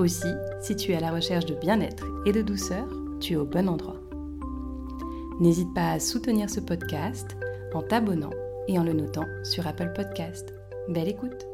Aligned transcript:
Aussi, 0.00 0.32
si 0.62 0.74
tu 0.76 0.92
es 0.92 0.96
à 0.96 1.00
la 1.00 1.12
recherche 1.12 1.44
de 1.44 1.54
bien-être 1.54 2.06
et 2.24 2.32
de 2.32 2.40
douceur, 2.40 2.88
tu 3.20 3.34
es 3.34 3.36
au 3.36 3.44
bon 3.44 3.68
endroit. 3.68 4.00
N'hésite 5.40 5.74
pas 5.74 5.90
à 5.90 6.00
soutenir 6.00 6.48
ce 6.48 6.58
podcast 6.58 7.36
en 7.74 7.82
t'abonnant 7.82 8.30
et 8.66 8.78
en 8.78 8.82
le 8.82 8.94
notant 8.94 9.26
sur 9.44 9.66
Apple 9.66 9.92
Podcast. 9.94 10.54
Belle 10.88 11.08
écoute 11.08 11.46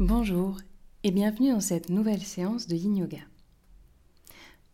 Bonjour 0.00 0.56
et 1.04 1.12
bienvenue 1.12 1.52
dans 1.52 1.60
cette 1.60 1.88
nouvelle 1.88 2.22
séance 2.22 2.66
de 2.66 2.74
Yin 2.74 2.96
Yoga. 2.96 3.22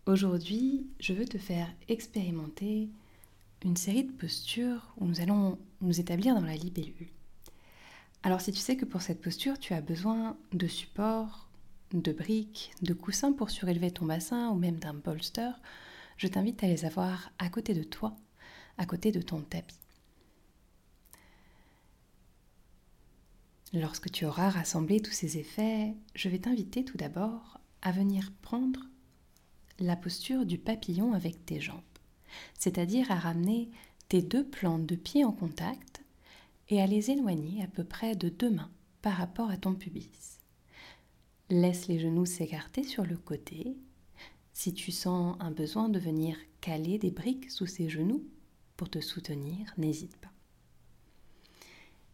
Aujourd'hui, 0.07 0.87
je 0.99 1.13
veux 1.13 1.27
te 1.27 1.37
faire 1.37 1.69
expérimenter 1.89 2.89
une 3.67 3.77
série 3.77 4.05
de 4.05 4.13
postures 4.13 4.95
où 4.97 5.05
nous 5.05 5.21
allons 5.21 5.59
nous 5.83 6.01
établir 6.01 6.35
dans 6.35 6.47
la 6.47 6.57
libellule. 6.57 7.09
Alors 8.23 8.41
si 8.41 8.53
tu 8.53 8.59
sais 8.59 8.77
que 8.77 8.85
pour 8.85 9.03
cette 9.03 9.21
posture, 9.21 9.59
tu 9.59 9.75
as 9.75 9.81
besoin 9.81 10.37
de 10.53 10.67
support, 10.67 11.49
de 11.93 12.13
briques, 12.13 12.73
de 12.83 12.93
coussins 12.93 13.33
pour 13.33 13.51
surélever 13.51 13.91
ton 13.91 14.07
bassin 14.07 14.51
ou 14.51 14.55
même 14.55 14.79
d'un 14.79 14.95
bolster, 14.95 15.53
je 16.17 16.27
t'invite 16.27 16.63
à 16.65 16.67
les 16.67 16.85
avoir 16.85 17.31
à 17.39 17.49
côté 17.49 17.75
de 17.75 17.85
toi, 17.85 18.17
à 18.77 18.87
côté 18.87 19.13
de 19.13 19.23
ton 19.23 19.41
tapis. 19.41 19.77
Lorsque 23.73 24.11
tu 24.11 24.25
auras 24.25 24.49
rassemblé 24.49 25.01
tous 25.01 25.13
ces 25.13 25.39
effets, 25.39 25.95
je 26.15 26.29
vais 26.29 26.39
t'inviter 26.39 26.85
tout 26.85 26.97
d'abord 26.97 27.61
à 27.83 27.93
venir 27.93 28.33
prendre 28.43 28.81
la 29.79 29.95
posture 29.95 30.47
du 30.47 30.59
papillon 30.59 31.13
avec 31.13 31.45
tes 31.47 31.61
jambes, 31.61 31.81
c'est-à-dire 32.59 33.11
à 33.13 33.17
ramener 33.17 33.71
tes 34.09 34.23
deux 34.23 34.45
plantes 34.45 34.87
de 34.87 34.97
pied 34.97 35.25
en 35.25 35.33
contact 35.33 35.88
et 36.69 36.81
à 36.81 36.87
les 36.87 37.11
éloigner 37.11 37.63
à 37.63 37.67
peu 37.67 37.85
près 37.85 38.15
de 38.15 38.29
deux 38.29 38.51
mains 38.51 38.71
par 39.03 39.15
rapport 39.15 39.51
à 39.51 39.57
ton 39.57 39.75
pubis. 39.75 40.39
Laisse 41.51 41.89
les 41.89 41.99
genoux 41.99 42.27
s'écarter 42.27 42.83
sur 42.83 43.07
le 43.07 43.17
côté. 43.17 43.77
Si 44.53 44.75
tu 44.75 44.93
sens 44.93 45.37
un 45.41 45.51
besoin 45.51 45.89
de 45.89 45.99
venir 45.99 46.37
caler 46.61 46.99
des 46.99 47.11
briques 47.11 47.51
sous 47.51 47.67
ces 47.67 47.89
genoux 47.89 48.25
pour 48.77 48.91
te 48.91 49.01
soutenir, 49.01 49.73
n'hésite 49.79 50.17
pas. 50.17 50.33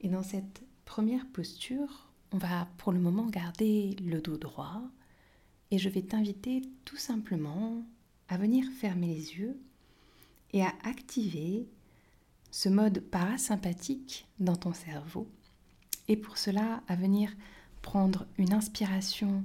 Et 0.01 0.09
dans 0.09 0.23
cette 0.23 0.63
première 0.85 1.27
posture, 1.29 2.13
on 2.33 2.39
va 2.39 2.69
pour 2.79 2.93
le 2.93 3.01
moment 3.01 3.27
garder 3.27 3.97
le 4.03 4.21
dos 4.21 4.37
droit, 4.37 4.83
et 5.71 5.79
je 5.79 5.89
vais 5.89 6.03
t'inviter 6.03 6.63
tout 6.85 6.97
simplement 6.97 7.83
à 8.29 8.37
venir 8.37 8.67
fermer 8.79 9.09
les 9.09 9.35
yeux 9.35 9.59
et 10.53 10.63
à 10.63 10.73
activer 10.85 11.67
ce 12.55 12.69
mode 12.69 13.01
parasympathique 13.01 14.29
dans 14.39 14.55
ton 14.55 14.73
cerveau. 14.73 15.29
Et 16.07 16.17
pour 16.17 16.39
cela, 16.39 16.85
à 16.87 16.95
venir 16.95 17.33
prendre 17.83 18.27
une 18.39 18.53
inspiration 18.53 19.43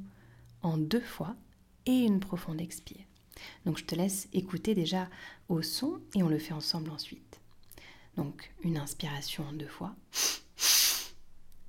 en 0.61 0.77
deux 0.77 1.01
fois 1.01 1.35
et 1.87 2.01
une 2.01 2.19
profonde 2.19 2.61
expire. 2.61 3.03
Donc 3.65 3.79
je 3.79 3.85
te 3.85 3.95
laisse 3.95 4.29
écouter 4.31 4.75
déjà 4.75 5.09
au 5.47 5.63
son 5.63 5.99
et 6.13 6.21
on 6.21 6.29
le 6.29 6.37
fait 6.37 6.53
ensemble 6.53 6.91
ensuite. 6.91 7.41
Donc 8.15 8.53
une 8.61 8.77
inspiration 8.77 9.43
en 9.43 9.53
deux 9.53 9.67
fois 9.67 9.95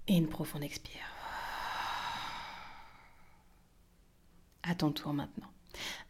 et 0.08 0.16
une 0.18 0.28
profonde 0.28 0.62
expire. 0.62 1.08
À 4.62 4.74
ton 4.74 4.92
tour 4.92 5.14
maintenant. 5.14 5.50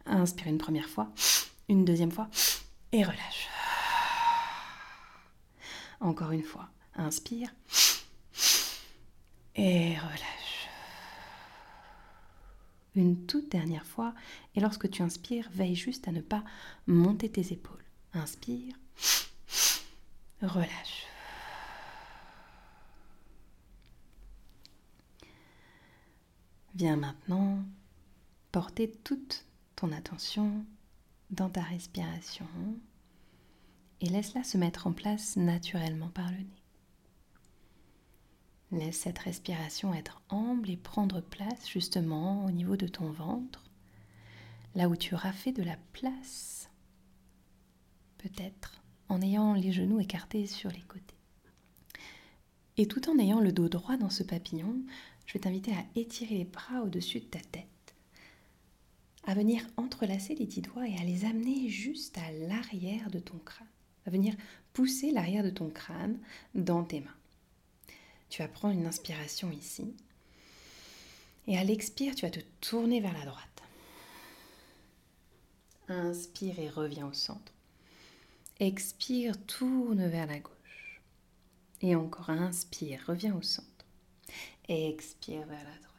Inspire 0.05 0.47
une 0.47 0.57
première 0.57 0.89
fois, 0.89 1.09
une 1.69 1.85
deuxième 1.85 2.11
fois 2.11 2.29
et 2.91 3.05
relâche. 3.05 3.47
Encore 6.01 6.31
une 6.31 6.43
fois. 6.43 6.69
Inspire 6.95 7.53
et 9.55 9.97
relâche. 9.97 10.67
Une 12.95 13.25
toute 13.25 13.49
dernière 13.49 13.85
fois. 13.85 14.13
Et 14.55 14.59
lorsque 14.59 14.89
tu 14.89 15.01
inspires, 15.01 15.49
veille 15.51 15.75
juste 15.75 16.07
à 16.07 16.11
ne 16.11 16.21
pas 16.21 16.43
monter 16.87 17.29
tes 17.29 17.53
épaules. 17.53 17.83
Inspire, 18.13 18.75
relâche. 20.41 21.05
Viens 26.75 26.97
maintenant 26.97 27.63
porter 28.51 28.91
toute 29.03 29.45
ton 29.75 29.91
attention 29.91 30.65
dans 31.29 31.49
ta 31.49 31.61
respiration 31.61 32.47
et 34.01 34.09
laisse-la 34.09 34.43
se 34.43 34.57
mettre 34.57 34.87
en 34.87 34.91
place 34.91 35.37
naturellement 35.37 36.09
par 36.09 36.29
le 36.31 36.37
nez. 36.37 36.63
Laisse 38.71 38.99
cette 38.99 39.19
respiration 39.19 39.93
être 39.93 40.21
ample 40.29 40.69
et 40.69 40.77
prendre 40.77 41.21
place 41.21 41.69
justement 41.69 42.45
au 42.45 42.51
niveau 42.51 42.75
de 42.75 42.87
ton 42.87 43.11
ventre, 43.11 43.63
là 44.75 44.89
où 44.89 44.95
tu 44.95 45.13
auras 45.13 45.33
fait 45.33 45.51
de 45.51 45.63
la 45.63 45.77
place, 45.93 46.69
peut-être 48.17 48.81
en 49.09 49.21
ayant 49.21 49.53
les 49.53 49.71
genoux 49.71 49.99
écartés 49.99 50.47
sur 50.47 50.71
les 50.71 50.81
côtés. 50.81 51.15
Et 52.77 52.87
tout 52.87 53.09
en 53.09 53.19
ayant 53.19 53.39
le 53.39 53.51
dos 53.51 53.69
droit 53.69 53.97
dans 53.97 54.09
ce 54.09 54.23
papillon, 54.23 54.81
je 55.25 55.33
vais 55.33 55.39
t'inviter 55.39 55.73
à 55.73 55.85
étirer 55.95 56.37
les 56.37 56.45
bras 56.45 56.81
au-dessus 56.81 57.19
de 57.19 57.25
ta 57.25 57.39
tête 57.39 57.67
à 59.23 59.33
venir 59.33 59.65
entrelacer 59.77 60.35
les 60.35 60.45
dix 60.45 60.61
doigts 60.61 60.87
et 60.87 60.97
à 60.97 61.03
les 61.03 61.25
amener 61.25 61.69
juste 61.69 62.17
à 62.17 62.31
l'arrière 62.47 63.09
de 63.11 63.19
ton 63.19 63.37
crâne, 63.39 63.67
à 64.05 64.09
venir 64.09 64.35
pousser 64.73 65.11
l'arrière 65.11 65.43
de 65.43 65.49
ton 65.49 65.69
crâne 65.69 66.17
dans 66.55 66.83
tes 66.83 67.01
mains. 67.01 67.15
Tu 68.29 68.41
vas 68.41 68.47
prendre 68.47 68.73
une 68.73 68.87
inspiration 68.87 69.51
ici 69.51 69.93
et 71.47 71.57
à 71.57 71.63
l'expire, 71.63 72.15
tu 72.15 72.25
vas 72.25 72.31
te 72.31 72.39
tourner 72.59 73.01
vers 73.01 73.13
la 73.13 73.25
droite. 73.25 73.63
Inspire 75.87 76.59
et 76.59 76.69
reviens 76.69 77.07
au 77.07 77.13
centre. 77.13 77.51
Expire, 78.59 79.43
tourne 79.45 80.07
vers 80.07 80.27
la 80.27 80.39
gauche. 80.39 81.01
Et 81.81 81.95
encore 81.95 82.29
inspire, 82.29 83.03
reviens 83.07 83.35
au 83.35 83.41
centre. 83.41 83.67
Expire 84.67 85.45
vers 85.47 85.63
la 85.63 85.77
droite. 85.79 85.89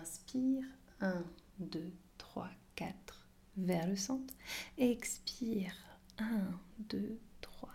Inspire, 0.00 0.64
1, 1.00 1.24
2, 1.60 1.80
3, 1.80 1.82
4, 1.82 2.05
vers 3.66 3.86
le 3.86 3.96
centre. 3.96 4.32
Expire, 4.78 5.74
1, 6.18 6.58
2, 6.88 7.18
3, 7.40 7.68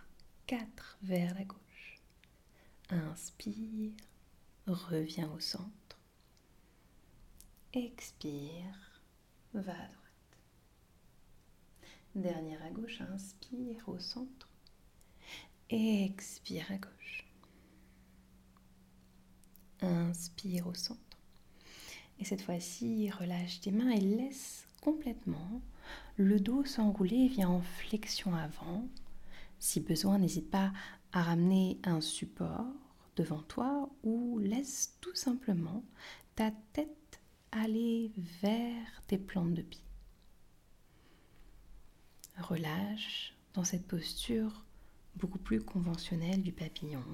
4, 0.46 0.98
vers 1.02 1.34
la 1.34 1.44
gauche. 1.44 2.00
Inspire, 2.90 3.92
reviens 4.66 5.30
au 5.30 5.40
centre. 5.40 5.98
Expire, 7.74 9.02
va 9.54 9.72
à 9.72 9.86
droite. 9.86 9.98
Dernière 12.14 12.62
à 12.62 12.70
gauche, 12.70 13.00
inspire 13.00 13.88
au 13.88 13.98
centre. 13.98 14.48
Expire 15.68 16.70
à 16.70 16.76
gauche. 16.76 17.26
Inspire 19.80 20.66
au 20.66 20.74
centre. 20.74 21.00
Et 22.18 22.24
cette 22.24 22.42
fois-ci, 22.42 23.10
relâche 23.10 23.60
tes 23.60 23.72
mains 23.72 23.90
et 23.90 24.00
laisse 24.00 24.66
complètement 24.80 25.62
le 26.16 26.40
dos 26.40 26.64
s'enrouler, 26.64 27.28
viens 27.28 27.48
en 27.48 27.60
flexion 27.60 28.34
avant. 28.34 28.88
Si 29.58 29.80
besoin, 29.80 30.18
n'hésite 30.18 30.50
pas 30.50 30.72
à 31.12 31.22
ramener 31.22 31.78
un 31.84 32.00
support 32.00 32.66
devant 33.16 33.42
toi 33.42 33.90
ou 34.02 34.38
laisse 34.38 34.96
tout 35.00 35.14
simplement 35.14 35.84
ta 36.34 36.50
tête 36.72 37.20
aller 37.52 38.10
vers 38.42 39.02
tes 39.06 39.18
plantes 39.18 39.54
de 39.54 39.62
pied. 39.62 39.84
Relâche 42.38 43.34
dans 43.54 43.64
cette 43.64 43.86
posture 43.86 44.64
beaucoup 45.16 45.38
plus 45.38 45.60
conventionnelle 45.60 46.42
du 46.42 46.52
papillon 46.52 47.04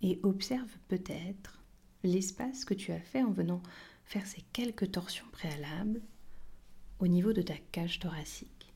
et 0.00 0.20
observe 0.22 0.70
peut-être 0.88 1.60
l'espace 2.04 2.64
que 2.64 2.74
tu 2.74 2.92
as 2.92 3.00
fait 3.00 3.22
en 3.22 3.32
venant 3.32 3.62
faire 4.04 4.26
ces 4.26 4.42
quelques 4.52 4.92
torsions 4.92 5.26
préalables 5.32 6.02
au 7.02 7.08
niveau 7.08 7.32
de 7.32 7.42
ta 7.42 7.56
cage 7.72 7.98
thoracique. 7.98 8.72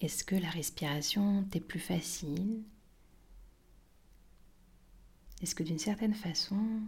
Est-ce 0.00 0.24
que 0.24 0.34
la 0.34 0.48
respiration 0.48 1.44
t'est 1.44 1.60
plus 1.60 1.78
facile? 1.78 2.62
Est-ce 5.42 5.54
que 5.54 5.62
d'une 5.62 5.78
certaine 5.78 6.14
façon, 6.14 6.80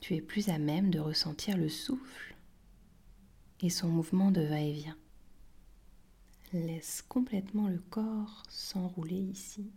tu 0.00 0.16
es 0.16 0.20
plus 0.20 0.48
à 0.48 0.58
même 0.58 0.90
de 0.90 0.98
ressentir 0.98 1.56
le 1.56 1.68
souffle 1.68 2.34
et 3.60 3.70
son 3.70 3.88
mouvement 3.88 4.32
de 4.32 4.40
va-et-vient? 4.40 4.98
Laisse 6.52 7.00
complètement 7.02 7.68
le 7.68 7.78
corps 7.78 8.42
s'enrouler 8.48 9.20
ici. 9.20 9.70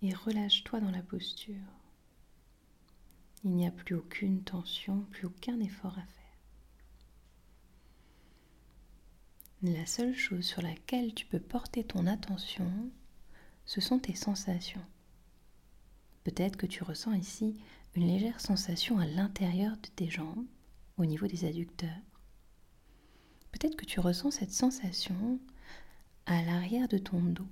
Et 0.00 0.14
relâche-toi 0.14 0.78
dans 0.78 0.92
la 0.92 1.02
posture. 1.02 1.77
Il 3.44 3.52
n'y 3.52 3.66
a 3.66 3.70
plus 3.70 3.94
aucune 3.94 4.42
tension, 4.42 5.02
plus 5.10 5.26
aucun 5.26 5.58
effort 5.60 5.96
à 5.98 6.02
faire. 6.02 6.18
La 9.62 9.86
seule 9.86 10.14
chose 10.14 10.44
sur 10.44 10.62
laquelle 10.62 11.14
tu 11.14 11.26
peux 11.26 11.40
porter 11.40 11.84
ton 11.84 12.06
attention, 12.06 12.70
ce 13.66 13.80
sont 13.80 13.98
tes 13.98 14.14
sensations. 14.14 14.84
Peut-être 16.24 16.56
que 16.56 16.66
tu 16.66 16.82
ressens 16.82 17.14
ici 17.14 17.56
une 17.94 18.06
légère 18.06 18.40
sensation 18.40 18.98
à 18.98 19.06
l'intérieur 19.06 19.76
de 19.76 19.88
tes 19.88 20.10
jambes, 20.10 20.46
au 20.96 21.04
niveau 21.04 21.26
des 21.26 21.44
adducteurs. 21.44 21.88
Peut-être 23.52 23.76
que 23.76 23.84
tu 23.84 24.00
ressens 24.00 24.32
cette 24.32 24.52
sensation 24.52 25.40
à 26.26 26.42
l'arrière 26.42 26.88
de 26.88 26.98
ton 26.98 27.20
dos. 27.20 27.48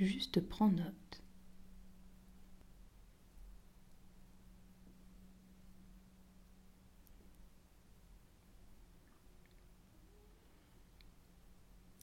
Juste 0.00 0.40
prends 0.40 0.70
note. 0.70 1.22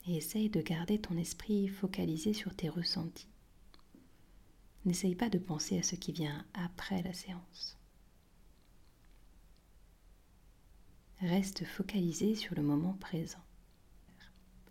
Et 0.05 0.15
essaye 0.15 0.49
de 0.49 0.61
garder 0.61 1.01
ton 1.01 1.17
esprit 1.17 1.67
focalisé 1.67 2.33
sur 2.33 2.55
tes 2.55 2.69
ressentis. 2.69 3.27
N'essaye 4.85 5.15
pas 5.15 5.29
de 5.29 5.39
penser 5.39 5.79
à 5.79 5.83
ce 5.83 5.95
qui 5.95 6.11
vient 6.11 6.45
après 6.53 7.01
la 7.01 7.13
séance. 7.13 7.79
Reste 11.19 11.65
focalisé 11.65 12.35
sur 12.35 12.53
le 12.53 12.61
moment 12.61 12.94
présent. 12.94 13.44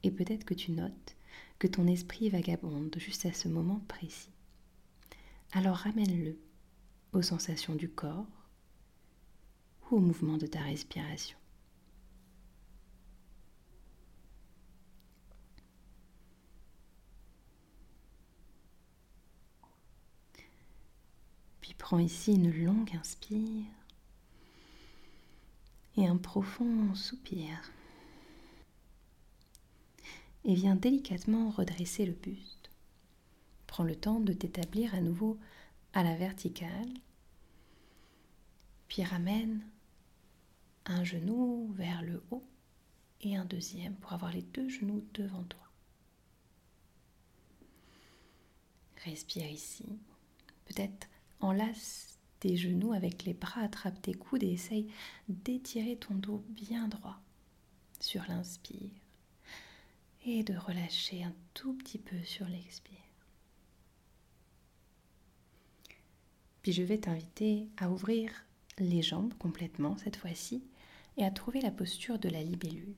Et 0.04 0.12
peut-être 0.12 0.44
que 0.44 0.54
tu 0.54 0.70
notes 0.70 1.15
que 1.58 1.66
ton 1.66 1.86
esprit 1.86 2.28
vagabonde 2.28 2.94
juste 2.98 3.26
à 3.26 3.32
ce 3.32 3.48
moment 3.48 3.80
précis. 3.88 4.30
Alors 5.52 5.76
ramène-le 5.76 6.38
aux 7.12 7.22
sensations 7.22 7.74
du 7.74 7.88
corps 7.88 8.26
ou 9.90 9.96
au 9.96 10.00
mouvement 10.00 10.36
de 10.36 10.46
ta 10.46 10.60
respiration. 10.60 11.38
Puis 21.60 21.74
prends 21.74 21.98
ici 21.98 22.34
une 22.34 22.52
longue 22.64 22.94
inspire 22.94 23.64
et 25.96 26.06
un 26.06 26.16
profond 26.16 26.94
soupir 26.94 27.48
et 30.46 30.54
viens 30.54 30.76
délicatement 30.76 31.50
redresser 31.50 32.06
le 32.06 32.12
buste. 32.12 32.70
Prends 33.66 33.82
le 33.82 33.96
temps 33.96 34.20
de 34.20 34.32
t'établir 34.32 34.94
à 34.94 35.00
nouveau 35.00 35.38
à 35.92 36.04
la 36.04 36.14
verticale, 36.14 36.88
puis 38.86 39.02
ramène 39.02 39.66
un 40.84 41.02
genou 41.02 41.72
vers 41.72 42.00
le 42.02 42.22
haut 42.30 42.44
et 43.22 43.36
un 43.36 43.44
deuxième 43.44 43.96
pour 43.96 44.12
avoir 44.12 44.32
les 44.32 44.42
deux 44.42 44.68
genoux 44.68 45.04
devant 45.14 45.42
toi. 45.42 45.68
Respire 49.04 49.50
ici. 49.50 49.98
Peut-être 50.66 51.08
enlace 51.40 52.20
tes 52.38 52.56
genoux 52.56 52.92
avec 52.92 53.24
les 53.24 53.34
bras, 53.34 53.62
attrape 53.62 54.00
tes 54.00 54.14
coudes 54.14 54.44
et 54.44 54.52
essaye 54.52 54.92
d'étirer 55.28 55.96
ton 55.96 56.14
dos 56.14 56.44
bien 56.50 56.86
droit 56.86 57.20
sur 57.98 58.22
l'inspire 58.28 58.90
et 60.26 60.42
de 60.42 60.56
relâcher 60.56 61.22
un 61.22 61.32
tout 61.54 61.72
petit 61.74 61.98
peu 61.98 62.22
sur 62.24 62.46
l'expire. 62.48 62.96
Puis 66.62 66.72
je 66.72 66.82
vais 66.82 66.98
t'inviter 66.98 67.68
à 67.76 67.88
ouvrir 67.88 68.44
les 68.78 69.02
jambes 69.02 69.34
complètement 69.38 69.96
cette 69.98 70.16
fois-ci 70.16 70.64
et 71.16 71.24
à 71.24 71.30
trouver 71.30 71.60
la 71.60 71.70
posture 71.70 72.18
de 72.18 72.28
la 72.28 72.42
libellule. 72.42 72.96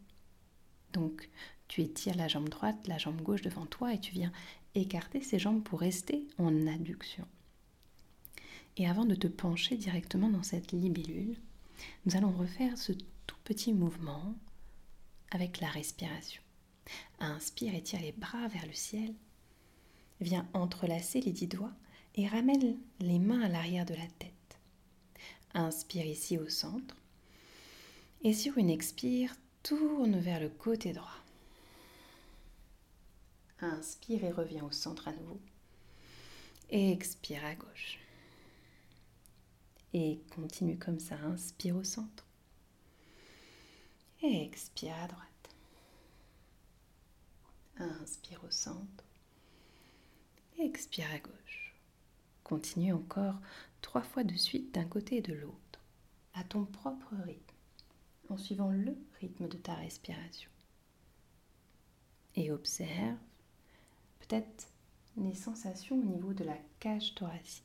Donc 0.95 1.29
tu 1.69 1.83
étires 1.83 2.17
la 2.17 2.29
jambe 2.29 2.49
droite, 2.49 2.89
la 2.89 2.97
jambe 2.97 3.21
gauche 3.21 3.43
devant 3.43 3.67
toi 3.67 3.93
et 3.93 4.01
tu 4.01 4.13
viens 4.13 4.33
écarter 4.75 5.21
ces 5.21 5.39
jambes 5.39 5.63
pour 5.63 5.81
rester 5.81 6.27
en 6.39 6.67
adduction. 6.67 7.27
Et 8.79 8.89
avant 8.89 9.05
de 9.05 9.15
te 9.15 9.27
pencher 9.27 9.77
directement 9.77 10.31
dans 10.31 10.43
cette 10.43 10.73
libellule, 10.73 11.37
nous 12.07 12.17
allons 12.17 12.33
refaire 12.33 12.79
ce 12.79 12.93
tout 13.27 13.37
petit 13.45 13.75
mouvement 13.75 14.35
avec 15.31 15.61
la 15.61 15.69
respiration. 15.69 16.43
Inspire 17.21 17.75
et 17.75 17.83
tire 17.83 18.01
les 18.01 18.13
bras 18.13 18.49
vers 18.49 18.67
le 18.67 18.73
ciel. 18.73 19.15
Viens 20.21 20.49
entrelacer 20.53 21.21
les 21.21 21.33
dix 21.33 21.47
doigts 21.47 21.73
et 22.15 22.27
ramène 22.27 22.79
les 23.01 23.19
mains 23.19 23.43
à 23.43 23.49
l'arrière 23.49 23.87
de 23.87 23.95
la 23.95 24.07
tête. 24.19 24.59
Inspire 25.55 26.07
ici 26.07 26.39
au 26.39 26.49
centre. 26.49 26.97
Et 28.23 28.33
sur 28.33 28.59
une 28.59 28.71
expire, 28.71 29.35
tourne 29.63 30.19
vers 30.19 30.41
le 30.41 30.49
côté 30.49 30.93
droit. 30.93 31.23
Inspire 33.61 34.25
et 34.25 34.33
reviens 34.33 34.65
au 34.65 34.71
centre 34.71 35.09
à 35.09 35.13
nouveau. 35.13 35.41
Expire 36.71 37.45
à 37.45 37.55
gauche. 37.55 37.99
Et 39.95 40.21
continue 40.35 40.79
comme 40.79 41.01
ça. 41.01 41.17
Inspire 41.17 41.77
au 41.77 41.85
centre. 41.85 42.27
Expire 44.23 44.95
à 44.97 45.07
droite. 45.07 45.28
Inspire 47.81 48.43
au 48.45 48.51
centre. 48.51 49.05
Expire 50.59 51.07
à 51.13 51.19
gauche. 51.19 51.75
Continue 52.43 52.93
encore 52.93 53.37
trois 53.83 54.03
fois 54.03 54.25
de 54.25 54.35
suite 54.35 54.75
d'un 54.75 54.85
côté 54.85 55.19
et 55.19 55.23
de 55.23 55.33
l'autre, 55.35 55.81
à 56.35 56.43
ton 56.43 56.65
propre 56.65 57.15
rythme, 57.25 57.55
en 58.31 58.37
suivant 58.37 58.71
le 58.71 58.97
rythme 59.21 59.47
de 59.49 59.57
ta 59.57 59.75
respiration. 59.75 60.51
Et 62.35 62.51
observe 62.51 63.17
peut-être 64.21 64.67
les 65.17 65.35
sensations 65.35 66.01
au 66.01 66.05
niveau 66.05 66.33
de 66.33 66.45
la 66.45 66.59
cage 66.81 67.15
thoracique. 67.15 67.65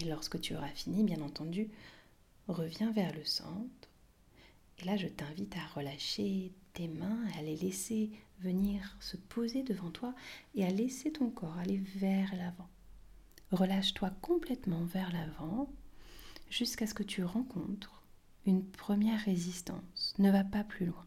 Et 0.00 0.04
lorsque 0.06 0.40
tu 0.40 0.56
auras 0.56 0.68
fini, 0.68 1.04
bien 1.04 1.20
entendu, 1.20 1.70
reviens 2.48 2.90
vers 2.92 3.14
le 3.14 3.24
centre 3.24 3.88
là, 4.84 4.96
je 4.96 5.08
t'invite 5.08 5.56
à 5.56 5.66
relâcher 5.74 6.52
tes 6.72 6.88
mains, 6.88 7.24
à 7.38 7.42
les 7.42 7.56
laisser 7.56 8.10
venir 8.40 8.96
se 9.00 9.16
poser 9.16 9.62
devant 9.62 9.90
toi 9.90 10.14
et 10.54 10.64
à 10.64 10.70
laisser 10.70 11.12
ton 11.12 11.30
corps 11.30 11.56
aller 11.58 11.78
vers 11.96 12.34
l'avant. 12.36 12.68
Relâche-toi 13.52 14.10
complètement 14.20 14.84
vers 14.84 15.12
l'avant 15.12 15.70
jusqu'à 16.50 16.86
ce 16.86 16.94
que 16.94 17.02
tu 17.02 17.24
rencontres 17.24 18.02
une 18.46 18.64
première 18.64 19.20
résistance. 19.20 20.14
Ne 20.18 20.30
va 20.30 20.44
pas 20.44 20.64
plus 20.64 20.86
loin. 20.86 21.06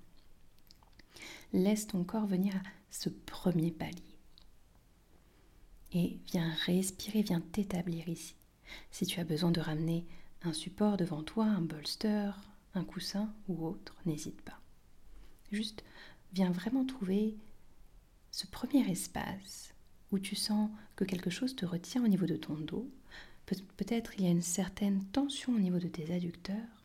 Laisse 1.53 1.87
ton 1.87 2.03
corps 2.03 2.25
venir 2.25 2.55
à 2.55 2.63
ce 2.89 3.09
premier 3.09 3.71
palier. 3.71 4.01
Et 5.93 6.19
viens 6.27 6.51
respirer, 6.65 7.21
viens 7.21 7.41
t'établir 7.41 8.09
ici. 8.09 8.35
Si 8.91 9.05
tu 9.05 9.19
as 9.19 9.23
besoin 9.23 9.51
de 9.51 9.61
ramener 9.61 10.05
un 10.43 10.53
support 10.53 10.97
devant 10.97 11.23
toi, 11.23 11.45
un 11.45 11.61
bolster, 11.61 12.31
un 12.73 12.83
coussin 12.83 13.33
ou 13.47 13.65
autre, 13.65 13.95
n'hésite 14.05 14.41
pas. 14.41 14.59
Juste, 15.51 15.83
viens 16.33 16.51
vraiment 16.51 16.85
trouver 16.85 17.37
ce 18.31 18.47
premier 18.47 18.89
espace 18.89 19.73
où 20.11 20.19
tu 20.19 20.35
sens 20.35 20.69
que 20.95 21.03
quelque 21.03 21.29
chose 21.29 21.55
te 21.55 21.65
retient 21.65 22.03
au 22.03 22.07
niveau 22.07 22.25
de 22.25 22.35
ton 22.35 22.55
dos. 22.55 22.89
peut-être 23.45 24.13
il 24.17 24.25
y 24.25 24.27
a 24.27 24.31
une 24.31 24.41
certaine 24.41 25.03
tension 25.05 25.53
au 25.53 25.59
niveau 25.59 25.79
de 25.79 25.87
tes 25.87 26.13
adducteurs, 26.13 26.83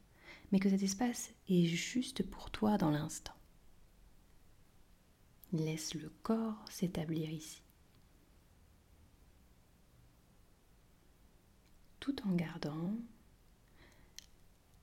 mais 0.51 0.61
que 0.61 0.71
cet 0.71 0.83
espace 0.83 1.33
est 1.49 1.67
juste 1.67 2.23
pour 2.23 2.51
toi 2.51 2.79
dans 2.79 2.91
l'instant. 2.91 3.35
Laisse 5.53 5.95
le 5.95 6.11
corps 6.23 6.65
s'établir 6.71 7.31
ici. 7.31 7.63
Tout 12.01 12.17
en 12.27 12.33
gardant 12.33 12.95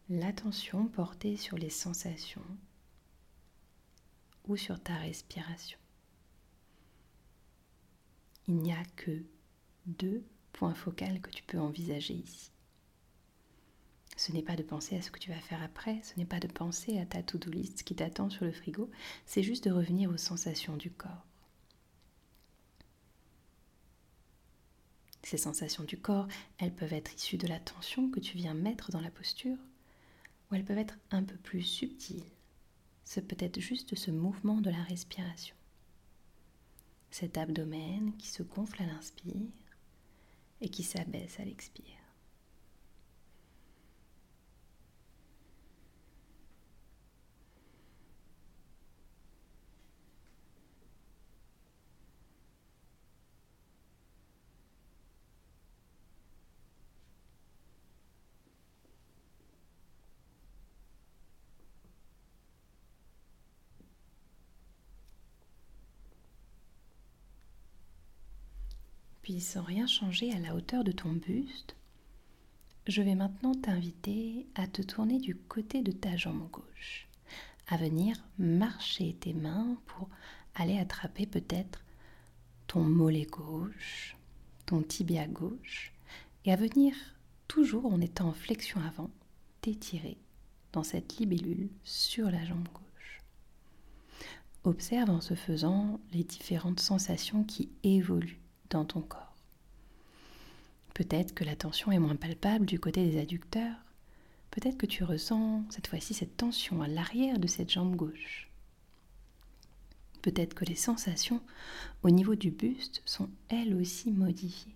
l'attention 0.10 0.88
portée 0.88 1.38
sur 1.38 1.58
les 1.58 1.70
sensations 1.70 2.46
ou 4.48 4.58
sur 4.58 4.82
ta 4.82 4.96
respiration. 4.96 5.78
il 8.50 8.56
n'y 8.56 8.74
a 8.74 8.84
que 8.96 9.24
deux 9.86 10.26
points 10.54 10.74
focaux 10.74 11.20
que 11.22 11.30
tu 11.30 11.44
peux 11.44 11.60
envisager 11.60 12.16
ici. 12.16 12.50
Ce 14.18 14.32
n'est 14.32 14.42
pas 14.42 14.56
de 14.56 14.64
penser 14.64 14.98
à 14.98 15.04
ce 15.04 15.12
que 15.12 15.20
tu 15.20 15.30
vas 15.30 15.40
faire 15.40 15.62
après, 15.62 16.02
ce 16.02 16.18
n'est 16.18 16.26
pas 16.26 16.40
de 16.40 16.48
penser 16.48 16.98
à 16.98 17.06
ta 17.06 17.22
to-do 17.22 17.52
list 17.52 17.84
qui 17.84 17.96
t'attend 17.96 18.32
sur 18.32 18.46
le 18.46 18.52
frigo, 18.52 18.90
c'est 19.28 19.44
juste 19.44 19.66
de 19.66 19.72
revenir 19.72 20.10
aux 20.10 20.18
sensations 20.18 20.78
du 20.78 20.90
corps. 20.90 21.28
Ces 25.22 25.38
sensations 25.38 25.84
du 25.84 26.00
corps, 26.00 26.28
elles 26.58 26.74
peuvent 26.74 26.94
être 26.94 27.14
issues 27.14 27.38
de 27.38 27.48
la 27.48 27.60
tension 27.60 28.10
que 28.10 28.20
tu 28.20 28.36
viens 28.36 28.56
mettre 28.56 28.92
dans 28.92 29.02
la 29.02 29.12
posture, 29.12 29.58
ou 30.50 30.56
elles 30.56 30.66
peuvent 30.66 30.78
être 30.78 30.98
un 31.12 31.24
peu 31.24 31.38
plus 31.38 31.62
subtiles. 31.62 32.24
C'est 33.04 33.28
peut-être 33.28 33.60
juste 33.60 33.96
ce 33.96 34.12
mouvement 34.12 34.62
de 34.62 34.70
la 34.70 34.84
respiration. 34.84 35.56
Cet 37.12 37.38
abdomen 37.38 38.16
qui 38.18 38.28
se 38.28 38.44
gonfle 38.44 38.84
à 38.84 38.86
l'inspire 38.86 39.52
et 40.62 40.70
qui 40.70 40.84
s'abaisse 40.84 41.40
à 41.40 41.46
l'expire. 41.46 41.86
Sans 69.40 69.64
rien 69.64 69.88
changer 69.88 70.34
à 70.34 70.40
la 70.40 70.54
hauteur 70.54 70.84
de 70.84 70.92
ton 70.92 71.14
buste, 71.14 71.76
je 72.88 73.02
vais 73.02 73.16
maintenant 73.16 73.56
t'inviter 73.56 74.46
à 74.54 74.68
te 74.68 74.82
tourner 74.82 75.18
du 75.18 75.34
côté 75.34 75.82
de 75.82 75.94
ta 75.94 76.18
jambe 76.18 76.50
gauche, 76.52 77.08
à 77.68 77.78
venir 77.78 78.18
marcher 78.38 79.16
tes 79.18 79.34
mains 79.34 79.78
pour 79.86 80.10
aller 80.56 80.78
attraper 80.78 81.26
peut-être 81.26 81.86
ton 82.68 82.82
mollet 82.82 83.28
gauche, 83.28 84.18
ton 84.66 84.82
tibia 84.82 85.26
gauche, 85.26 85.94
et 86.44 86.52
à 86.52 86.58
venir 86.58 86.94
toujours 87.48 87.86
en 87.86 88.02
étant 88.02 88.28
en 88.28 88.34
flexion 88.34 88.82
avant, 88.82 89.10
t'étirer 89.62 90.18
dans 90.74 90.84
cette 90.84 91.18
libellule 91.18 91.70
sur 91.86 92.30
la 92.30 92.44
jambe 92.44 92.68
gauche. 92.74 93.22
Observe 94.66 95.10
en 95.10 95.22
ce 95.22 95.34
faisant 95.34 96.02
les 96.12 96.26
différentes 96.26 96.82
sensations 96.82 97.46
qui 97.46 97.70
évoluent 97.84 98.42
dans 98.70 98.84
ton 98.84 99.02
corps. 99.02 99.29
Peut-être 100.94 101.34
que 101.34 101.44
la 101.44 101.56
tension 101.56 101.92
est 101.92 102.00
moins 102.00 102.16
palpable 102.16 102.66
du 102.66 102.80
côté 102.80 103.06
des 103.06 103.20
adducteurs. 103.20 103.78
Peut-être 104.52 104.78
que 104.78 104.86
tu 104.86 105.04
ressens 105.04 105.64
cette 105.70 105.88
fois-ci 105.88 106.14
cette 106.14 106.38
tension 106.38 106.82
à 106.82 106.88
l'arrière 106.88 107.40
de 107.40 107.48
cette 107.48 107.72
jambe 107.72 107.96
gauche. 107.96 108.50
Peut-être 110.22 110.54
que 110.54 110.66
les 110.66 110.76
sensations 110.76 111.42
au 112.04 112.10
niveau 112.10 112.36
du 112.36 112.52
buste 112.52 113.02
sont 113.06 113.30
elles 113.48 113.74
aussi 113.74 114.12
modifiées. 114.12 114.76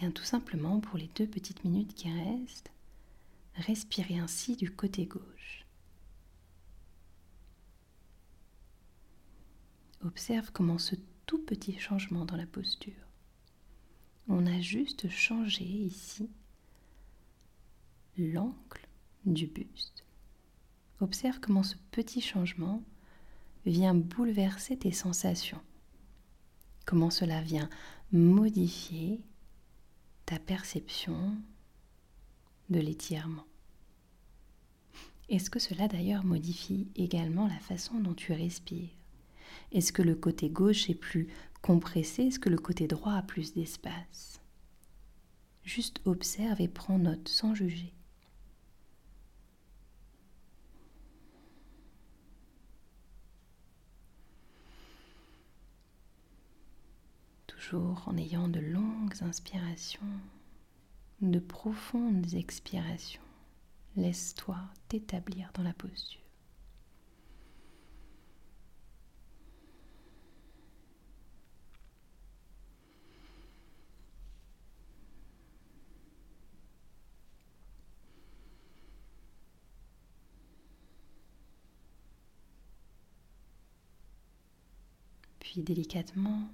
Viens 0.00 0.10
tout 0.10 0.24
simplement 0.24 0.80
pour 0.80 0.98
les 0.98 1.10
deux 1.14 1.26
petites 1.26 1.64
minutes 1.64 1.94
qui 1.94 2.10
restent, 2.10 2.70
respirer 3.54 4.18
ainsi 4.18 4.56
du 4.56 4.70
côté 4.70 5.04
gauche. 5.06 5.66
Observe 10.04 10.50
comment 10.52 10.78
ce 10.78 10.96
tout 11.26 11.38
petit 11.38 11.78
changement 11.78 12.24
dans 12.24 12.36
la 12.36 12.46
posture. 12.46 13.11
On 14.34 14.46
a 14.46 14.62
juste 14.62 15.10
changé 15.10 15.62
ici 15.62 16.30
l'angle 18.16 18.88
du 19.26 19.46
buste. 19.46 20.06
Observe 21.00 21.38
comment 21.38 21.62
ce 21.62 21.76
petit 21.90 22.22
changement 22.22 22.82
vient 23.66 23.94
bouleverser 23.94 24.78
tes 24.78 24.90
sensations. 24.90 25.60
Comment 26.86 27.10
cela 27.10 27.42
vient 27.42 27.68
modifier 28.10 29.20
ta 30.24 30.38
perception 30.38 31.36
de 32.70 32.80
l'étirement. 32.80 33.44
Est-ce 35.28 35.50
que 35.50 35.58
cela 35.58 35.88
d'ailleurs 35.88 36.24
modifie 36.24 36.88
également 36.96 37.48
la 37.48 37.58
façon 37.58 38.00
dont 38.00 38.14
tu 38.14 38.32
respires? 38.32 38.96
Est-ce 39.72 39.92
que 39.92 40.00
le 40.00 40.14
côté 40.14 40.48
gauche 40.48 40.88
est 40.88 40.94
plus 40.94 41.28
compressé 41.62 42.24
Est-ce 42.24 42.40
que 42.40 42.50
le 42.50 42.58
côté 42.58 42.88
droit 42.88 43.14
a 43.14 43.22
plus 43.22 43.54
d'espace 43.54 44.40
Juste 45.64 46.00
observe 46.04 46.60
et 46.60 46.68
prends 46.68 46.98
note 46.98 47.28
sans 47.28 47.54
juger. 47.54 47.94
Toujours 57.46 58.02
en 58.06 58.16
ayant 58.18 58.48
de 58.48 58.58
longues 58.58 59.22
inspirations, 59.22 60.00
de 61.20 61.38
profondes 61.38 62.34
expirations, 62.34 63.22
laisse-toi 63.96 64.58
t'établir 64.88 65.52
dans 65.54 65.62
la 65.62 65.72
posture. 65.72 66.21
Délicatement, 85.60 86.48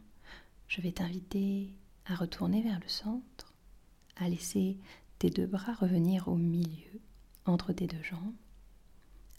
je 0.66 0.80
vais 0.80 0.92
t'inviter 0.92 1.72
à 2.06 2.16
retourner 2.16 2.62
vers 2.62 2.80
le 2.80 2.88
centre, 2.88 3.54
à 4.16 4.28
laisser 4.28 4.76
tes 5.18 5.30
deux 5.30 5.46
bras 5.46 5.74
revenir 5.74 6.26
au 6.26 6.34
milieu, 6.34 7.00
entre 7.44 7.72
tes 7.72 7.86
deux 7.86 8.02
jambes, 8.02 8.34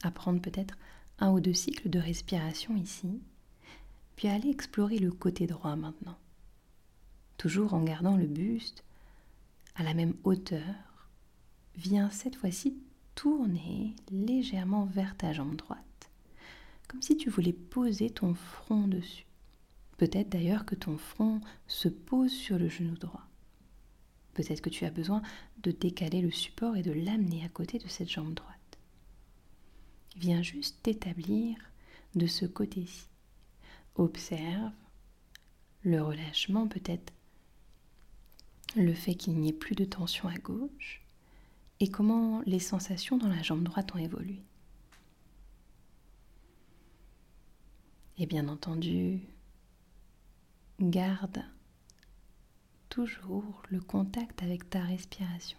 à 0.03 0.11
prendre 0.11 0.41
peut-être 0.41 0.77
un 1.19 1.31
ou 1.31 1.41
deux 1.41 1.53
cycles 1.53 1.89
de 1.89 1.99
respiration 1.99 2.75
ici, 2.77 3.21
puis 4.15 4.29
à 4.29 4.33
aller 4.33 4.49
explorer 4.49 4.97
le 4.97 5.11
côté 5.11 5.45
droit 5.45 5.75
maintenant, 5.75 6.17
toujours 7.37 7.73
en 7.73 7.83
gardant 7.83 8.15
le 8.15 8.27
buste 8.27 8.83
à 9.75 9.83
la 9.83 9.93
même 9.93 10.15
hauteur. 10.23 11.09
Viens 11.75 12.09
cette 12.09 12.35
fois-ci 12.35 12.77
tourner 13.15 13.95
légèrement 14.11 14.85
vers 14.85 15.17
ta 15.17 15.33
jambe 15.33 15.55
droite, 15.55 16.09
comme 16.87 17.01
si 17.01 17.17
tu 17.17 17.29
voulais 17.29 17.53
poser 17.53 18.09
ton 18.09 18.33
front 18.33 18.87
dessus. 18.87 19.28
Peut-être 19.99 20.29
d'ailleurs 20.29 20.65
que 20.65 20.75
ton 20.75 20.97
front 20.97 21.41
se 21.67 21.89
pose 21.89 22.31
sur 22.31 22.57
le 22.57 22.69
genou 22.69 22.95
droit. 22.95 23.27
Peut-être 24.33 24.61
que 24.61 24.69
tu 24.69 24.85
as 24.85 24.91
besoin 24.91 25.21
de 25.61 25.71
décaler 25.71 26.21
le 26.21 26.31
support 26.31 26.77
et 26.77 26.83
de 26.83 26.93
l'amener 26.93 27.43
à 27.43 27.49
côté 27.49 27.79
de 27.79 27.87
cette 27.89 28.09
jambe 28.09 28.33
droite. 28.33 28.79
Viens 30.15 30.41
juste 30.41 30.81
t'établir 30.83 31.57
de 32.15 32.27
ce 32.27 32.45
côté-ci. 32.45 33.09
Observe 33.95 34.71
le 35.83 36.01
relâchement, 36.01 36.69
peut-être 36.69 37.11
le 38.77 38.93
fait 38.93 39.15
qu'il 39.15 39.37
n'y 39.37 39.49
ait 39.49 39.53
plus 39.53 39.75
de 39.75 39.83
tension 39.83 40.29
à 40.29 40.37
gauche 40.37 41.01
et 41.81 41.89
comment 41.89 42.41
les 42.45 42.59
sensations 42.59 43.17
dans 43.17 43.27
la 43.27 43.41
jambe 43.41 43.63
droite 43.63 43.93
ont 43.93 43.99
évolué. 43.99 44.39
Et 48.17 48.25
bien 48.25 48.47
entendu, 48.47 49.27
garde 50.81 51.43
toujours 52.89 53.61
le 53.69 53.79
contact 53.81 54.41
avec 54.41 54.69
ta 54.69 54.81
respiration. 54.81 55.57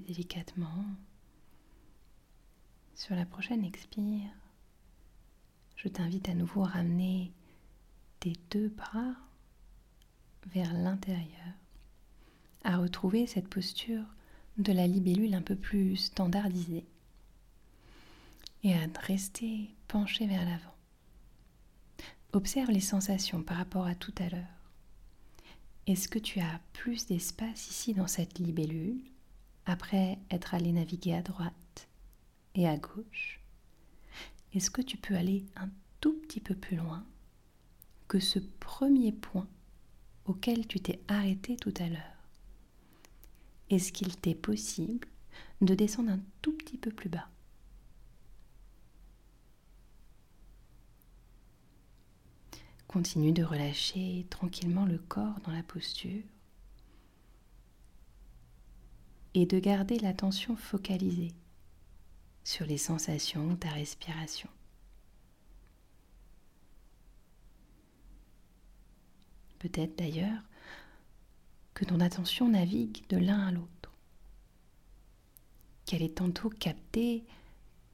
Délicatement, 0.00 0.84
sur 2.94 3.14
la 3.14 3.24
prochaine 3.24 3.64
expire, 3.64 4.30
je 5.76 5.88
t'invite 5.88 6.28
à 6.28 6.34
nouveau 6.34 6.64
à 6.64 6.68
ramener 6.68 7.32
tes 8.18 8.32
deux 8.50 8.68
bras 8.68 9.14
vers 10.46 10.72
l'intérieur, 10.74 11.54
à 12.64 12.76
retrouver 12.76 13.26
cette 13.26 13.48
posture 13.48 14.04
de 14.58 14.72
la 14.72 14.86
libellule 14.86 15.34
un 15.34 15.42
peu 15.42 15.54
plus 15.54 15.96
standardisée 15.96 16.84
et 18.64 18.74
à 18.74 18.80
rester 19.00 19.70
penché 19.86 20.26
vers 20.26 20.44
l'avant. 20.44 20.74
Observe 22.32 22.70
les 22.70 22.80
sensations 22.80 23.42
par 23.42 23.56
rapport 23.56 23.86
à 23.86 23.94
tout 23.94 24.14
à 24.18 24.28
l'heure. 24.28 24.58
Est-ce 25.86 26.08
que 26.08 26.18
tu 26.18 26.40
as 26.40 26.60
plus 26.72 27.06
d'espace 27.06 27.70
ici 27.70 27.94
dans 27.94 28.08
cette 28.08 28.38
libellule 28.38 29.00
après 29.68 30.18
être 30.30 30.54
allé 30.54 30.72
naviguer 30.72 31.14
à 31.14 31.22
droite 31.22 31.88
et 32.54 32.66
à 32.66 32.76
gauche 32.76 33.40
Est-ce 34.54 34.70
que 34.70 34.80
tu 34.80 34.96
peux 34.96 35.14
aller 35.14 35.44
un 35.56 35.68
tout 36.00 36.14
petit 36.14 36.40
peu 36.40 36.54
plus 36.54 36.76
loin 36.76 37.04
que 38.08 38.18
ce 38.18 38.38
premier 38.38 39.12
point 39.12 39.46
auquel 40.24 40.66
tu 40.66 40.80
t'es 40.80 41.00
arrêté 41.08 41.56
tout 41.56 41.74
à 41.78 41.88
l'heure? 41.88 42.00
Est-ce 43.68 43.92
qu'il 43.92 44.16
t'est 44.16 44.34
possible 44.34 45.06
de 45.60 45.74
descendre 45.74 46.12
un 46.12 46.20
tout 46.40 46.52
petit 46.52 46.78
peu 46.78 46.90
plus 46.90 47.10
bas? 47.10 47.28
Continue 52.86 53.32
de 53.32 53.44
relâcher 53.44 54.26
tranquillement 54.30 54.86
le 54.86 54.96
corps 54.96 55.38
dans 55.44 55.52
la 55.52 55.62
posture 55.62 56.22
et 59.34 59.46
de 59.46 59.58
garder 59.58 59.98
l'attention 59.98 60.56
focalisée 60.56 61.32
sur 62.44 62.66
les 62.66 62.78
sensations 62.78 63.48
de 63.48 63.56
ta 63.56 63.68
respiration. 63.70 64.48
Peut-être 69.58 69.96
d'ailleurs 69.98 70.42
que 71.74 71.84
ton 71.84 72.00
attention 72.00 72.48
navigue 72.48 73.06
de 73.08 73.16
l'un 73.16 73.46
à 73.46 73.52
l'autre, 73.52 73.92
qu'elle 75.84 76.02
est 76.02 76.18
tantôt 76.18 76.50
captée 76.50 77.24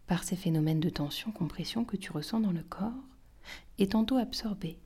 par 0.07 0.25
ces 0.25 0.37
phénomènes 0.37 0.81
de 0.81 0.91
tension-compression 0.91 1.85
que 1.85 1.97
tu 1.97 2.12
ressens 2.12 2.41
dans 2.41 2.53
le 2.53 2.62
corps, 2.62 2.93
et 3.79 3.88
tantôt 3.88 4.17
absorbée 4.17 4.79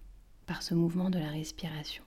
par 0.47 0.62
ce 0.62 0.75
mouvement 0.75 1.11
de 1.11 1.19
la 1.19 1.31
respiration. 1.31 2.02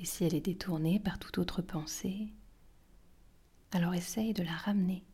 Et 0.00 0.06
si 0.06 0.24
elle 0.24 0.34
est 0.34 0.40
détournée 0.40 0.98
par 0.98 1.18
toute 1.18 1.36
autre 1.36 1.60
pensée, 1.60 2.32
alors 3.70 3.92
essaye 3.92 4.32
de 4.32 4.42
la 4.42 4.56
ramener 4.56 5.04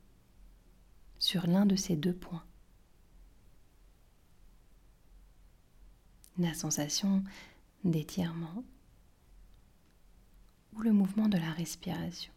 sur 1.19 1.49
l'un 1.49 1.67
de 1.67 1.75
ces 1.75 1.97
deux 1.97 2.15
points. 2.15 2.45
La 6.39 6.55
sensation 6.55 7.25
d'étirement 7.83 8.63
ou 10.75 10.83
le 10.83 10.93
mouvement 10.93 11.29
de 11.29 11.39
la 11.39 11.51
respiration. 11.51 12.33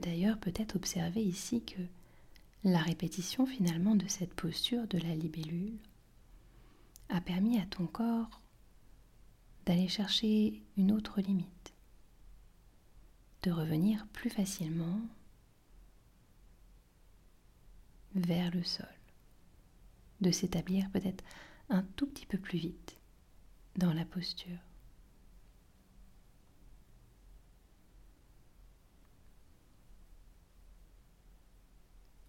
D'ailleurs 0.00 0.38
peut-être 0.38 0.76
observer 0.76 1.22
ici 1.22 1.62
que 1.62 1.80
la 2.64 2.80
répétition 2.80 3.46
finalement 3.46 3.94
de 3.94 4.06
cette 4.06 4.34
posture 4.34 4.86
de 4.88 4.98
la 4.98 5.14
libellule 5.14 5.78
a 7.08 7.20
permis 7.20 7.58
à 7.58 7.66
ton 7.66 7.86
corps 7.86 8.42
d'aller 9.64 9.88
chercher 9.88 10.62
une 10.76 10.92
autre 10.92 11.20
limite, 11.20 11.72
de 13.42 13.50
revenir 13.50 14.06
plus 14.08 14.30
facilement 14.30 15.00
vers 18.14 18.54
le 18.54 18.62
sol, 18.62 18.86
de 20.20 20.30
s'établir 20.30 20.90
peut-être 20.90 21.24
un 21.70 21.82
tout 21.96 22.06
petit 22.06 22.26
peu 22.26 22.38
plus 22.38 22.58
vite 22.58 22.98
dans 23.76 23.92
la 23.92 24.04
posture. 24.04 24.65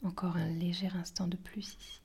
Encore 0.07 0.37
un 0.37 0.47
léger 0.47 0.87
instant 0.95 1.27
de 1.27 1.35
plus 1.35 1.67
ici. 1.67 2.01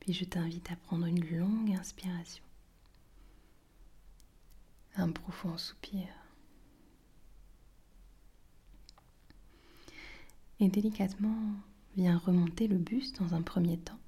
Puis 0.00 0.14
je 0.14 0.24
t'invite 0.24 0.70
à 0.72 0.76
prendre 0.76 1.04
une 1.04 1.22
longue 1.38 1.72
inspiration, 1.72 2.42
un 4.96 5.12
profond 5.12 5.58
soupir. 5.58 6.08
Et 10.60 10.68
délicatement 10.68 11.54
viens 11.96 12.18
remonter 12.18 12.66
le 12.68 12.78
buste 12.78 13.20
dans 13.20 13.34
un 13.34 13.42
premier 13.42 13.78
temps. 13.78 13.98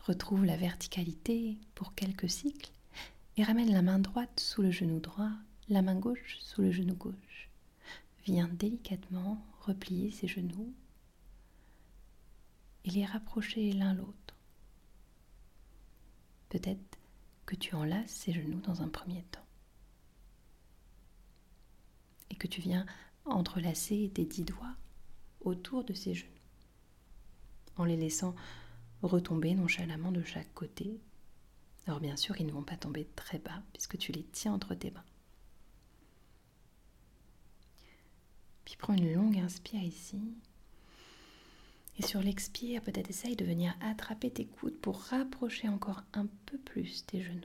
Retrouve 0.00 0.44
la 0.44 0.56
verticalité 0.56 1.56
pour 1.74 1.94
quelques 1.94 2.28
cycles 2.28 2.72
et 3.36 3.44
ramène 3.44 3.72
la 3.72 3.82
main 3.82 3.98
droite 3.98 4.40
sous 4.40 4.62
le 4.62 4.70
genou 4.70 4.98
droit, 4.98 5.30
la 5.68 5.82
main 5.82 5.94
gauche 5.94 6.36
sous 6.40 6.62
le 6.62 6.72
genou 6.72 6.94
gauche. 6.94 7.48
Viens 8.24 8.48
délicatement 8.48 9.44
replier 9.60 10.10
ses 10.10 10.26
genoux 10.26 10.72
et 12.84 12.90
les 12.90 13.04
rapprocher 13.04 13.72
l'un 13.72 13.94
l'autre. 13.94 14.36
Peut-être 16.48 16.98
que 17.46 17.54
tu 17.54 17.74
enlaces 17.74 18.10
ses 18.10 18.32
genoux 18.32 18.60
dans 18.60 18.82
un 18.82 18.88
premier 18.88 19.22
temps 19.24 19.46
et 22.30 22.34
que 22.34 22.46
tu 22.46 22.60
viens 22.60 22.86
entrelacer 23.24 24.10
tes 24.14 24.24
dix 24.24 24.44
doigts 24.44 24.76
autour 25.40 25.84
de 25.84 25.92
ses 25.92 26.14
genoux, 26.14 26.28
en 27.76 27.84
les 27.84 27.96
laissant 27.96 28.34
retomber 29.02 29.54
nonchalamment 29.54 30.12
de 30.12 30.22
chaque 30.22 30.52
côté. 30.54 31.00
Alors 31.86 32.00
bien 32.00 32.16
sûr, 32.16 32.40
ils 32.40 32.46
ne 32.46 32.52
vont 32.52 32.62
pas 32.62 32.76
tomber 32.76 33.06
très 33.16 33.38
bas 33.38 33.62
puisque 33.72 33.98
tu 33.98 34.12
les 34.12 34.24
tiens 34.24 34.52
entre 34.52 34.74
tes 34.74 34.90
mains. 34.90 35.04
Puis 38.64 38.76
prends 38.76 38.94
une 38.94 39.12
longue 39.12 39.38
inspire 39.38 39.82
ici. 39.82 40.20
Et 41.98 42.02
sur 42.02 42.20
l'expire, 42.20 42.82
peut-être 42.82 43.10
essaye 43.10 43.36
de 43.36 43.44
venir 43.44 43.74
attraper 43.80 44.30
tes 44.30 44.46
coudes 44.46 44.78
pour 44.78 45.00
rapprocher 45.02 45.68
encore 45.68 46.02
un 46.14 46.26
peu 46.46 46.58
plus 46.58 47.04
tes 47.06 47.22
genoux. 47.22 47.40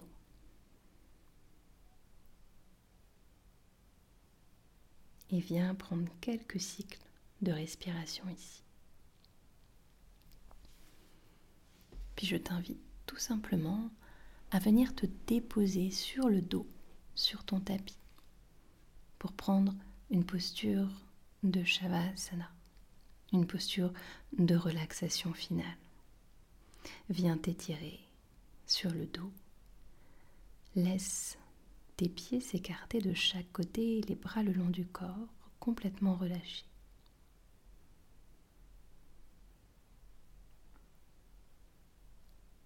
Et 5.32 5.40
viens 5.40 5.76
prendre 5.76 6.08
quelques 6.22 6.60
cycles 6.60 7.00
de 7.42 7.52
respiration 7.52 8.24
ici. 8.30 8.63
Puis 12.16 12.26
je 12.28 12.38
t'invite 12.38 12.82
tout 13.06 13.18
simplement 13.18 13.90
à 14.52 14.60
venir 14.60 14.96
te 14.96 15.06
déposer 15.28 15.92
sur 15.92 16.30
le 16.30 16.42
dos, 16.42 16.68
sur 17.16 17.44
ton 17.44 17.60
tapis, 17.60 17.98
pour 19.20 19.34
prendre 19.34 19.74
une 20.10 20.26
posture 20.26 20.90
de 21.44 21.63
Shavasana, 21.63 22.50
une 23.34 23.46
posture 23.46 23.94
de 24.38 24.56
relaxation 24.56 25.34
finale. 25.34 25.78
Viens 27.10 27.38
t'étirer 27.38 28.00
sur 28.66 28.92
le 28.92 29.06
dos. 29.06 29.32
Laisse 30.76 31.38
tes 31.97 32.10
pieds 32.10 32.39
s'écarter 32.41 33.01
de 33.01 33.13
chaque 33.13 33.51
côté, 33.51 34.01
les 34.01 34.15
bras 34.15 34.43
le 34.43 34.53
long 34.53 34.69
du 34.69 34.86
corps, 34.86 35.33
complètement 35.60 36.15
relâchés. 36.15 36.65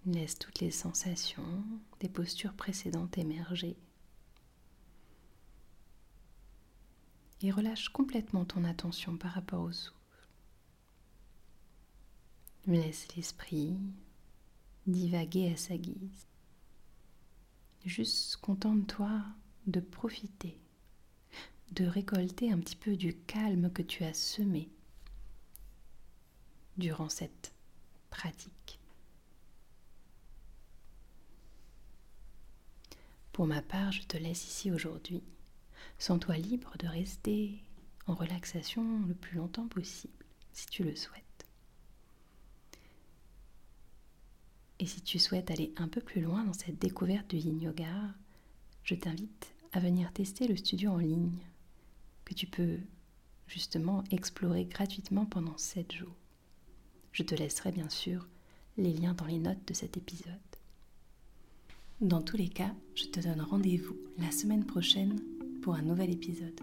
Laisse 0.05 0.37
toutes 0.37 0.59
les 0.59 0.71
sensations 0.71 1.63
des 1.99 2.09
postures 2.09 2.53
précédentes 2.53 3.17
émerger. 3.17 3.77
Et 7.41 7.51
relâche 7.51 7.89
complètement 7.89 8.43
ton 8.45 8.65
attention 8.65 9.15
par 9.17 9.31
rapport 9.31 9.61
au 9.61 9.71
souffle. 9.71 9.95
Laisse 12.67 13.15
l'esprit 13.15 13.77
divaguer 14.87 15.53
à 15.53 15.57
sa 15.57 15.77
guise. 15.77 16.27
Juste 17.85 18.37
contente-toi 18.37 19.23
de 19.65 19.79
profiter, 19.79 20.57
de 21.71 21.85
récolter 21.85 22.51
un 22.51 22.59
petit 22.59 22.75
peu 22.75 22.95
du 22.95 23.15
calme 23.15 23.71
que 23.71 23.81
tu 23.81 24.03
as 24.03 24.13
semé 24.13 24.69
durant 26.77 27.09
cette 27.09 27.53
pratique. 28.11 28.79
Pour 33.31 33.47
ma 33.47 33.61
part, 33.63 33.91
je 33.91 34.03
te 34.03 34.17
laisse 34.17 34.45
ici 34.45 34.71
aujourd'hui. 34.71 35.23
Sens-toi 35.97 36.37
libre 36.37 36.77
de 36.77 36.87
rester 36.87 37.63
en 38.05 38.13
relaxation 38.13 39.05
le 39.07 39.15
plus 39.15 39.37
longtemps 39.37 39.67
possible, 39.67 40.25
si 40.53 40.67
tu 40.67 40.83
le 40.83 40.95
souhaites. 40.95 41.30
Et 44.81 44.87
si 44.87 44.99
tu 45.01 45.19
souhaites 45.19 45.51
aller 45.51 45.71
un 45.77 45.87
peu 45.87 46.01
plus 46.01 46.21
loin 46.21 46.43
dans 46.43 46.53
cette 46.53 46.79
découverte 46.79 47.29
du 47.29 47.37
yin 47.37 47.61
yoga, 47.61 47.85
je 48.83 48.95
t'invite 48.95 49.53
à 49.73 49.79
venir 49.79 50.11
tester 50.11 50.47
le 50.47 50.57
studio 50.57 50.89
en 50.89 50.97
ligne 50.97 51.37
que 52.25 52.33
tu 52.33 52.47
peux 52.47 52.79
justement 53.45 54.03
explorer 54.09 54.65
gratuitement 54.65 55.27
pendant 55.27 55.55
7 55.55 55.91
jours. 55.91 56.15
Je 57.11 57.21
te 57.21 57.35
laisserai 57.35 57.71
bien 57.71 57.89
sûr 57.89 58.27
les 58.75 58.91
liens 58.91 59.13
dans 59.13 59.25
les 59.25 59.37
notes 59.37 59.67
de 59.67 59.75
cet 59.75 59.97
épisode. 59.97 60.33
Dans 61.99 62.23
tous 62.23 62.37
les 62.37 62.49
cas, 62.49 62.73
je 62.95 63.05
te 63.05 63.19
donne 63.19 63.41
rendez-vous 63.41 63.99
la 64.17 64.31
semaine 64.31 64.65
prochaine 64.65 65.21
pour 65.61 65.75
un 65.75 65.83
nouvel 65.83 66.09
épisode. 66.09 66.59